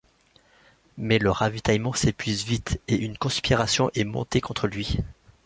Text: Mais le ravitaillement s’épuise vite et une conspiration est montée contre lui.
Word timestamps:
Mais 0.97 1.19
le 1.19 1.29
ravitaillement 1.29 1.93
s’épuise 1.93 2.43
vite 2.43 2.81
et 2.87 2.95
une 2.95 3.19
conspiration 3.19 3.91
est 3.93 4.03
montée 4.03 4.41
contre 4.41 4.65
lui. 4.67 4.97